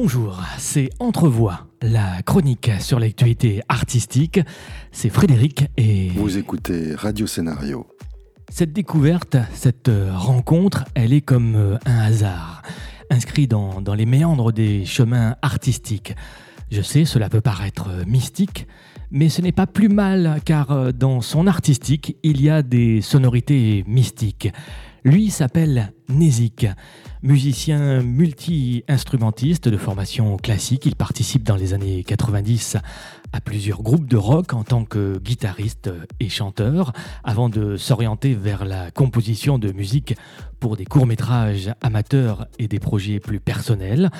[0.00, 4.38] Bonjour, c'est Entrevoix, la chronique sur l'actualité artistique.
[4.92, 6.10] C'est Frédéric et...
[6.10, 7.84] Vous écoutez Radio Scénario.
[8.48, 12.62] Cette découverte, cette rencontre, elle est comme euh, un hasard,
[13.10, 16.14] inscrit dans, dans les méandres des chemins artistiques.
[16.70, 18.68] Je sais, cela peut paraître mystique,
[19.10, 23.00] mais ce n'est pas plus mal, car euh, dans son artistique, il y a des
[23.00, 24.50] sonorités mystiques.
[25.04, 26.66] Lui s'appelle Nezik,
[27.22, 30.86] musicien multi-instrumentiste de formation classique.
[30.86, 32.76] Il participe dans les années 90
[33.32, 35.90] à plusieurs groupes de rock en tant que guitariste
[36.20, 36.92] et chanteur,
[37.24, 40.14] avant de s'orienter vers la composition de musique
[40.60, 44.10] pour des courts-métrages amateurs et des projets plus personnels.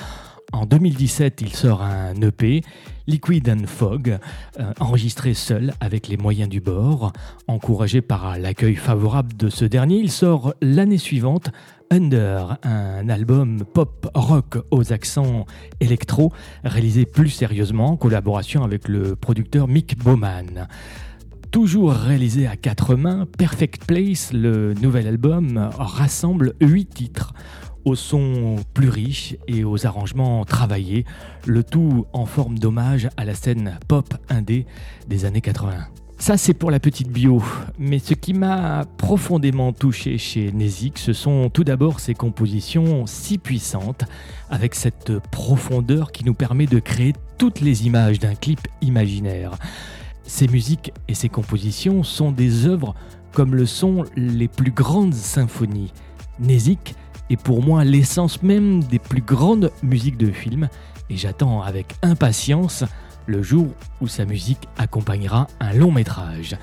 [0.51, 2.61] En 2017, il sort un EP,
[3.09, 4.19] Liquid and Fog,
[4.59, 7.11] euh, enregistré seul avec les moyens du bord.
[7.47, 11.49] Encouragé par l'accueil favorable de ce dernier, il sort l'année suivante
[11.89, 15.47] Under, un album pop rock aux accents
[15.79, 16.31] électro,
[16.63, 20.67] réalisé plus sérieusement en collaboration avec le producteur Mick Bowman.
[21.49, 27.33] Toujours réalisé à quatre mains, Perfect Place, le nouvel album, rassemble huit titres
[27.85, 31.05] au son plus riche et aux arrangements travaillés,
[31.45, 34.65] le tout en forme d'hommage à la scène pop indé
[35.07, 35.87] des années 80.
[36.21, 37.41] Ça, c'est pour la petite bio.
[37.77, 43.37] Mais ce qui m'a profondément touché chez Nezik, ce sont tout d'abord ses compositions si
[43.37, 44.03] puissantes,
[44.49, 49.51] avec cette profondeur qui nous permet de créer toutes les images d'un clip imaginaire.
[50.23, 52.95] Ses musiques et ses compositions sont des œuvres
[53.31, 55.93] comme le sont les plus grandes symphonies.
[57.29, 60.69] Est pour moi l'essence même des plus grandes musiques de film
[61.09, 62.83] et j'attends avec impatience
[63.25, 63.67] le jour
[64.01, 66.57] où sa musique accompagnera un long métrage.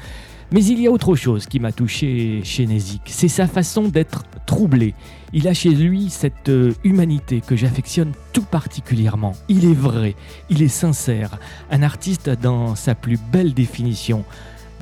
[0.53, 4.23] Mais il y a autre chose qui m'a touché chez Nezik, c'est sa façon d'être
[4.47, 4.95] troublé.
[5.33, 9.33] Il a chez lui cette euh, humanité que j'affectionne tout particulièrement.
[9.49, 10.15] Il est vrai,
[10.49, 11.39] il est sincère,
[11.71, 14.25] un artiste dans sa plus belle définition.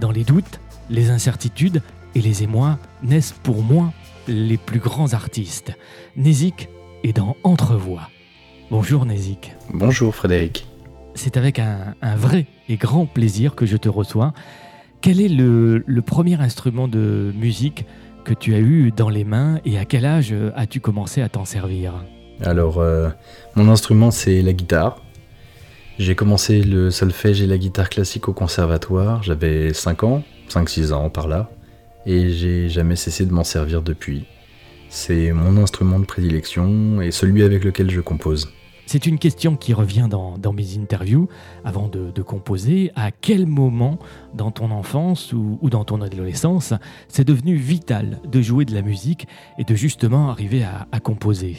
[0.01, 1.81] Dans les doutes, les incertitudes
[2.15, 3.93] et les émois naissent pour moi
[4.29, 5.73] les plus grands artistes.
[6.17, 6.69] Nézik
[7.03, 8.09] est dans Entrevoix.
[8.71, 9.53] Bonjour Nézik.
[9.73, 10.67] Bonjour Frédéric.
[11.15, 14.33] C'est avec un, vrai et grand plaisir que je te reçois.
[15.01, 17.85] Quel est le, premier instrument de musique
[18.25, 21.45] que tu as eu dans les mains et à quel âge as-tu commencé à t'en
[21.45, 21.93] servir?
[22.43, 23.11] Alors, euh,
[23.55, 25.01] mon instrument c'est la guitare.
[25.99, 31.11] J'ai commencé le solfège et la guitare classique au conservatoire, j'avais 5 ans, 5-6 ans
[31.11, 31.51] par là
[32.07, 34.25] et j'ai jamais cessé de m'en servir depuis.
[34.89, 38.53] C'est mon instrument de prédilection et celui avec lequel je compose.
[38.87, 41.29] C'est une question qui revient dans, mes interviews
[41.65, 42.93] avant de, composer.
[42.95, 43.99] À quel moment
[44.35, 46.75] dans ton enfance ou, dans ton adolescence
[47.09, 49.27] c'est devenu vital de jouer de la musique
[49.59, 51.57] et de justement arriver à, composer?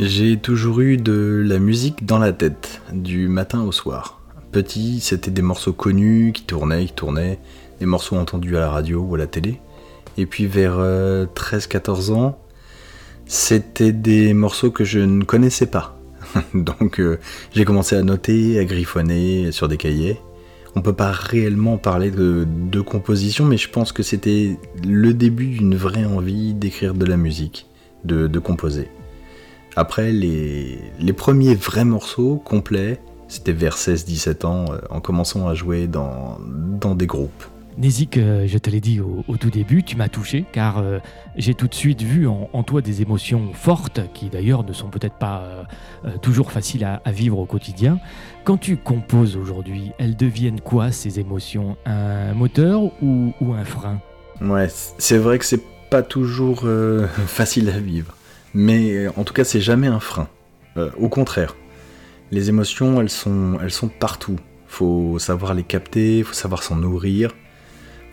[0.00, 4.20] J'ai toujours eu de la musique dans la tête, du matin au soir.
[4.50, 7.38] Petit, c'était des morceaux connus qui tournaient, qui tournaient,
[7.78, 9.60] des morceaux entendus à la radio ou à la télé.
[10.16, 12.38] Et puis vers 13-14 euh, ans,
[13.26, 15.98] c'était des morceaux que je ne connaissais pas.
[16.54, 17.18] Donc euh,
[17.54, 20.18] j'ai commencé à noter, à griffonner sur des cahiers.
[20.76, 25.76] On peut pas réellement parler de, composition, mais je pense que c'était le début d'une
[25.76, 27.68] vraie envie d'écrire de la musique,
[28.04, 28.88] de, composer.
[29.76, 35.86] Après, les, premiers vrais morceaux complets, c'était vers 16-17 ans, euh, en commençant à jouer
[35.86, 36.38] dans
[36.96, 37.44] des groupes.
[37.76, 40.98] Nézik, euh, je te l'ai dit au, tout début, tu m'as touché car euh,
[41.36, 45.16] j'ai tout de suite vu en, toi des émotions fortes qui d'ailleurs ne sont peut-être
[45.16, 45.66] pas
[46.04, 47.98] euh, toujours faciles à, vivre au quotidien.
[48.44, 51.76] Quand tu composes aujourd'hui, elles deviennent quoi ces émotions?
[51.84, 54.00] Un moteur ou, un frein?
[54.40, 54.68] Ouais,
[54.98, 56.64] c'est vrai que c'est pas toujours
[57.26, 58.14] facile à vivre,
[58.54, 60.28] mais en tout cas c'est jamais un frein.
[60.98, 61.56] au contraire,
[62.30, 64.36] les émotions elles sont, elles sont partout.
[64.68, 67.30] Faut savoir les capter, faut savoir s'en nourrir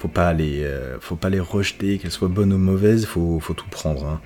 [0.02, 3.54] faut pas les, euh, faut pas les rejeter, qu'elles soient bonnes ou mauvaises, faut, faut
[3.54, 4.08] tout prendre.
[4.08, 4.22] Hein.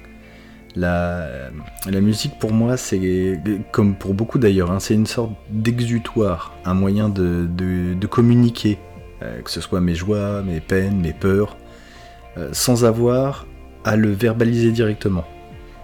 [0.78, 1.50] La,
[1.90, 3.42] la, musique pour moi, c'est
[3.72, 8.78] comme pour beaucoup d'ailleurs, hein, c'est une sorte d'exutoire, un moyen de, communiquer,
[9.22, 11.58] euh, que ce soit mes joies, mes peines, mes peurs,
[12.38, 13.46] euh, sans avoir
[13.84, 15.26] à le verbaliser directement.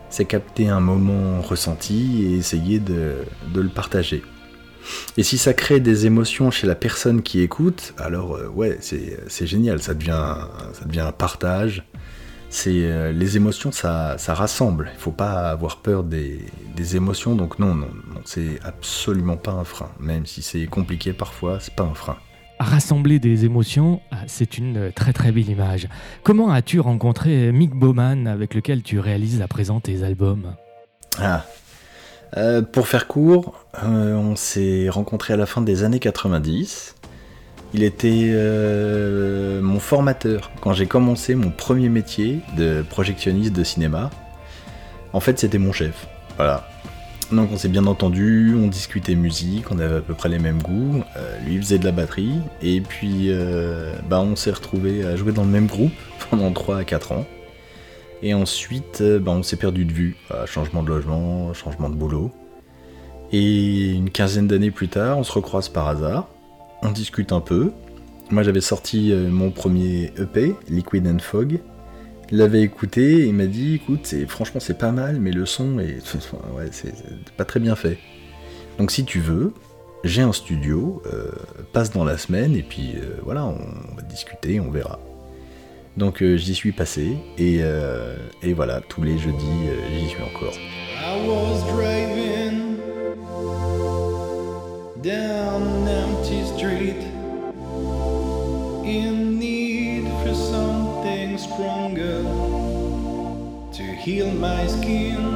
[0.10, 4.24] C'est capter un moment ressenti et essayer de le partager.
[5.18, 9.48] Et si ça crée des émotions chez la personne qui écoute, alors euh, ouais, c'est
[9.48, 10.36] génial, ça devient,
[10.74, 11.84] ça devient un partage.
[12.50, 14.92] C'est euh, les émotions, ça, ça rassemble.
[14.94, 16.40] Il faut pas avoir peur des,
[16.76, 19.90] des émotions, donc non, non, non c'est absolument pas un frein.
[20.00, 22.18] Même si c'est compliqué parfois, c'est pas un frein.
[22.60, 25.88] Rassembler des émotions, ah, c'est une très très belle image.
[26.24, 30.54] Comment as-tu rencontré Mick Bowman avec lequel tu réalises à présent tes albums?
[31.20, 31.46] Ah,
[32.38, 36.96] Euh, pour faire court, euh, on s'est rencontrés à la fin des années 90.
[37.74, 44.10] Il était euh, mon formateur quand j'ai commencé mon premier métier de projectionniste de cinéma.
[45.14, 46.08] En fait, c'était mon chef.
[46.38, 46.68] Voilà.
[47.32, 50.62] Donc on s'est bien entendu, on discutait musique, on avait à peu près les mêmes
[50.62, 51.02] goûts.
[51.46, 53.32] lui faisait de la batterie et puis
[54.10, 55.94] bah, on s'est retrouvé à jouer dans le même groupe
[56.30, 57.26] pendant 3 à 4 ans.
[58.24, 60.16] Et ensuite, euh, bah, on s'est perdu de vue.
[60.46, 62.32] changement de logement, changement de boulot.
[63.32, 66.28] Et une quinzaine d'années plus tard, on se recroise par hasard.
[66.84, 67.72] On discute un peu.
[68.30, 71.60] Moi, j'avais sorti euh, mon premier EP, Liquid and Fog.
[72.32, 75.80] Il l'avait écouté et il m'a dit écoute, franchement, c'est pas mal, mais le son
[75.80, 76.00] est,
[76.72, 76.94] c'est
[77.36, 77.98] pas très bien fait.
[78.78, 79.54] Donc, si tu veux,
[80.04, 81.30] j'ai un studio, euh,
[81.74, 85.00] passe dans la semaine et puis voilà, on va discuter, on verra.
[85.98, 90.24] Donc euh, j'y suis passé et, euh, et, voilà, tous les jeudis, euh, j'y suis
[90.24, 90.54] encore.
[90.54, 92.78] I was driving
[95.02, 97.02] down an empty street
[98.86, 102.24] in need for something stronger
[103.74, 105.31] to heal my skin.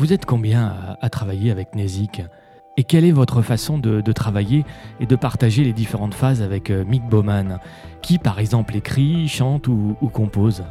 [0.00, 2.22] Vous êtes combien à, travailler avec Nezik
[2.78, 4.64] et quelle est votre façon de, travailler
[4.98, 7.58] et de partager les différentes phases avec euh, Mick Bowman,
[8.00, 10.64] qui par exemple écrit, chante ou, compose?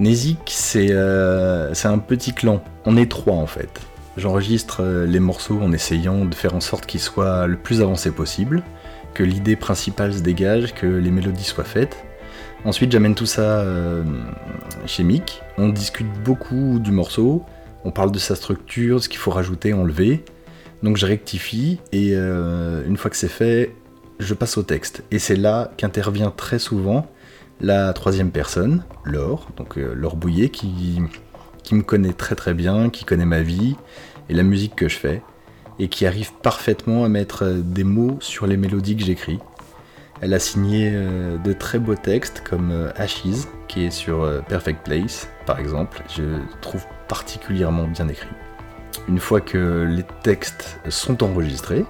[0.00, 2.60] Nezik, euh, c'est un petit clan.
[2.84, 3.70] On est trois en fait.
[4.16, 8.10] J'enregistre euh, les morceaux en essayant de faire en sorte qu'ils soient le plus avancés
[8.10, 8.64] possible,
[9.14, 12.04] que l'idée principale se dégage, que les mélodies soient faites.
[12.64, 13.64] Ensuite, j'amène tout ça
[14.86, 15.42] chez Mick.
[15.58, 17.44] On discute beaucoup du morceau,
[17.84, 20.24] on parle de sa structure, ce qu'il faut rajouter, enlever.
[20.82, 23.74] Donc je rectifie et euh, une fois que c'est fait,
[24.18, 25.04] je passe au texte.
[25.10, 27.06] Et c'est là qu'intervient très souvent
[27.60, 31.00] la troisième personne, Laure, donc euh, Laure Bouillet, qui,
[31.70, 33.76] me connaît très très bien, qui connaît ma vie
[34.28, 35.22] et la musique que je fais,
[35.78, 39.38] et qui arrive parfaitement à mettre euh, des mots sur les mélodies que j'écris.
[40.20, 45.58] Elle a signé de très beaux textes comme Ashes, qui est sur Perfect Place, par
[45.58, 46.22] exemple, je
[46.60, 48.34] trouve particulièrement bien écrit.
[49.06, 51.84] Une fois que les textes sont enregistrés,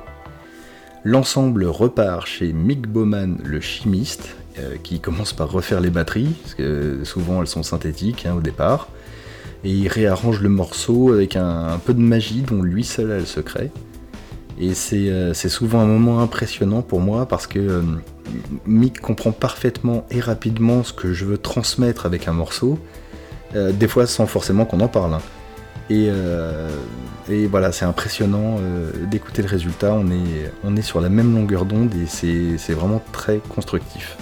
[1.05, 6.55] l'ensemble repart chez Mick Bowman, le chimiste, euh, qui commence par refaire les batteries, parce
[6.55, 8.89] que souvent elles sont synthétiques hein, au départ,
[9.63, 13.25] et il réarrange le morceau avec un, peu de magie dont lui seul a le
[13.25, 13.71] secret.
[14.59, 17.83] Et euh, c'est souvent un moment impressionnant pour moi parce que euh,
[18.67, 22.81] Mick comprend parfaitement et rapidement ce que je veux transmettre avec un morceau,
[23.55, 25.15] des fois sans forcément qu'on en parle.
[25.15, 25.21] Hein.
[25.93, 26.71] Euh,
[27.29, 29.95] et, voilà, c'est impressionnant euh, d'écouter le résultat.
[30.65, 34.17] On est, sur la même longueur d'onde et c'est vraiment très constructif.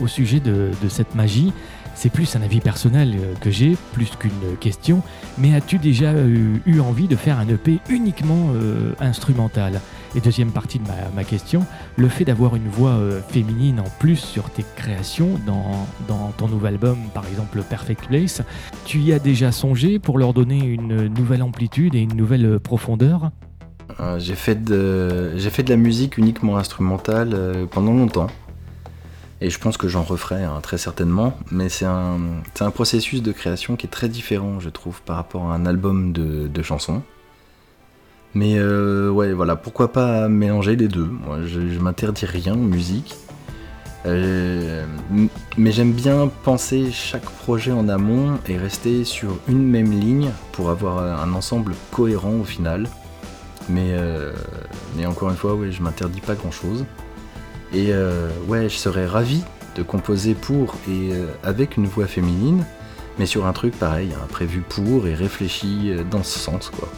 [0.00, 1.52] Au sujet de, cette magie,
[1.94, 5.02] c'est plus un avis personnel euh, que j'ai, plus qu'une question,
[5.38, 8.50] mais as-tu déjà eu, envie de faire un EP uniquement
[9.00, 9.80] instrumental?
[10.14, 10.84] Et deuxième partie de
[11.14, 11.64] ma, question,
[11.96, 15.86] le fait d'avoir une voix euh, féminine en plus sur tes créations, dans,
[16.38, 18.42] ton nouvel album par exemple Perfect Place,
[18.84, 22.58] tu y as déjà songé pour leur donner une nouvelle amplitude et une nouvelle euh,
[22.58, 23.30] profondeur?
[24.00, 25.32] Euh, J'ai fait, de,
[25.68, 28.28] la musique uniquement instrumentale pendant longtemps.
[29.40, 33.76] Et je pense que j'en referai hein, très certainement, mais c'est un, processus de création
[33.76, 37.02] qui est très différent, je trouve, par rapport à un album de chansons.
[38.36, 41.06] Mais euh, ouais, voilà, pourquoi pas mélanger les deux?
[41.06, 43.14] Moi, je, m'interdis rien en musique.
[44.04, 44.84] Euh,
[45.56, 50.68] mais j'aime bien penser chaque projet en amont et rester sur une même ligne pour
[50.68, 52.90] avoir un ensemble cohérent au final.
[53.70, 54.34] Mais, euh,
[54.98, 56.84] mais encore une fois, ouais, je m'interdis pas grand chose.
[57.72, 57.90] Et
[58.48, 59.44] ouais, je serais ravi
[59.76, 61.08] de composer pour et
[61.42, 62.66] avec une voix féminine,
[63.18, 66.90] mais sur un truc pareil, hein, prévu pour et réfléchi dans ce sens quoi.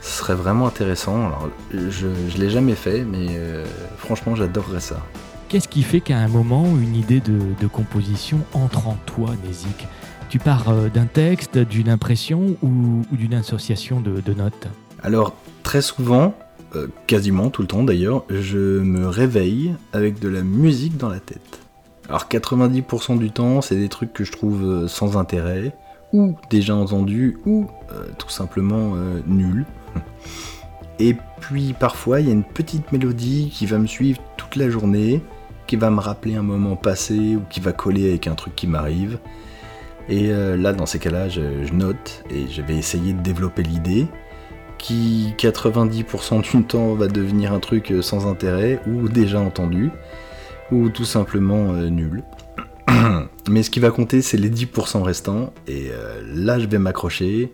[0.00, 1.26] Ce serait vraiment intéressant.
[1.26, 3.64] Alors, je ne l'ai jamais fait, mais euh,
[3.96, 4.96] franchement, j'adorerais ça.
[5.48, 9.86] Qu'est-ce qui fait qu'à un moment, une idée de, composition entre en toi, Nézik
[10.28, 14.68] Tu pars euh, d'un texte, d'une impression ou, d'une association de, notes?
[15.02, 16.34] Alors, très souvent,
[16.76, 21.20] euh, quasiment tout le temps d'ailleurs, je me réveille avec de la musique dans la
[21.20, 21.60] tête.
[22.08, 25.74] Alors 90% du temps, c'est des trucs que je trouve sans intérêt,
[26.12, 29.66] ou déjà entendus, ou euh, tout simplement euh, nuls.
[30.98, 34.68] Et puis parfois, il y a une petite mélodie qui va me suivre toute la
[34.68, 35.22] journée,
[35.66, 38.66] qui va me rappeler un moment passé, ou qui va coller avec un truc qui
[38.66, 39.18] m'arrive.
[40.08, 44.06] Et là, dans ces cas-là, je, note et je vais essayer de développer l'idée
[44.78, 49.90] qui 90% du temps va devenir un truc sans intérêt ou déjà entendu
[50.70, 52.22] ou tout simplement euh, nul.
[53.48, 55.52] Mais ce qui va compter, c'est les 10% restants.
[55.66, 57.52] Et euh, là, je vais m'accrocher,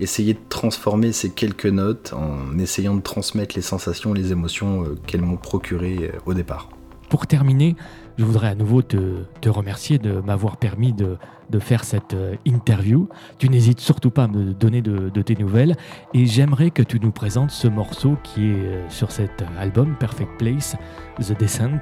[0.00, 4.98] essayer de transformer ces quelques notes en essayant de transmettre les sensations, les émotions euh,
[5.06, 6.68] qu'elles m'ont procurées au départ.
[7.08, 7.76] Pour terminer,
[8.18, 11.18] je voudrais à nouveau te, remercier de m'avoir permis de,
[11.60, 13.08] faire cette euh, interview.
[13.38, 15.76] Tu n'hésites surtout pas à me donner de, tes nouvelles
[16.12, 20.30] et j'aimerais que tu nous présentes ce morceau qui est euh, sur cet album Perfect
[20.38, 20.76] Place,
[21.20, 21.80] The Descent.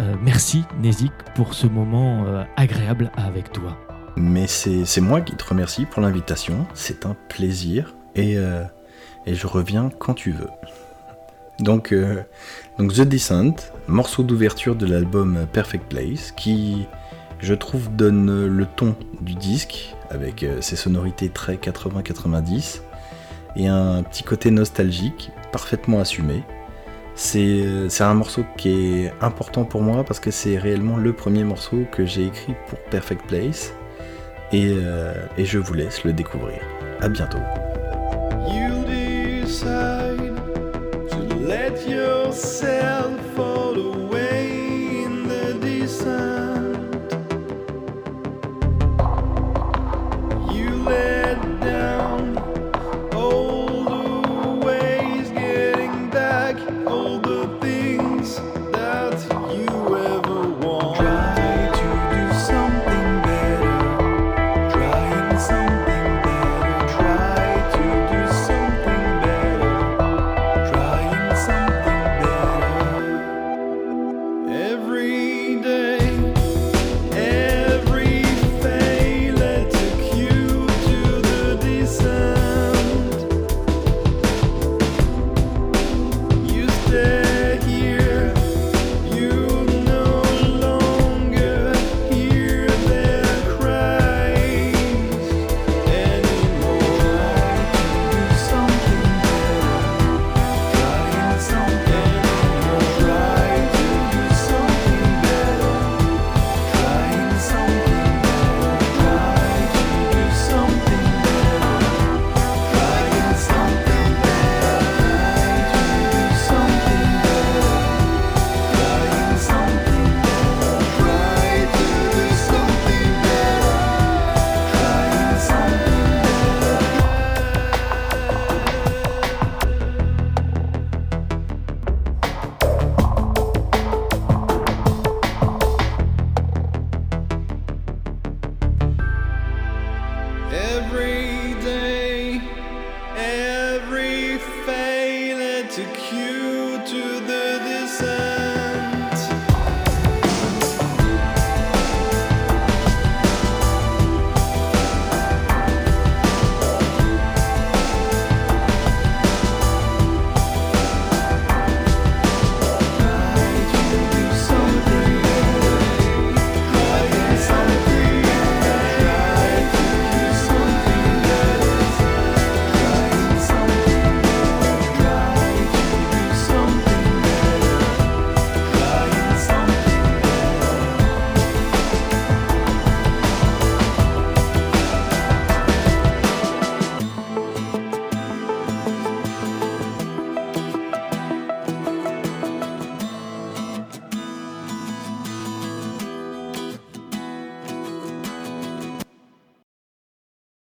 [0.00, 2.24] Euh, merci Nézik pour ce moment
[2.56, 3.76] agréable avec toi.
[4.16, 8.36] Mais c'est moi qui te remercie pour l'invitation, c'est un plaisir et,
[9.26, 10.50] et je reviens quand tu veux.
[11.62, 12.22] Donc, euh,
[12.78, 13.54] donc The Descent,
[13.86, 16.86] morceau d'ouverture de l'album Perfect Place, qui,
[17.38, 22.80] je trouve, donne le ton du disque, avec euh, ses sonorités très 80-90,
[23.54, 26.42] et un petit côté nostalgique, parfaitement assumé.
[27.14, 31.84] C'est un morceau qui est important pour moi parce que c'est réellement le premier morceau
[31.92, 33.74] que j'ai écrit pour Perfect Place,
[34.52, 36.60] et, euh, et je vous laisse le découvrir.
[37.00, 37.38] A bientôt.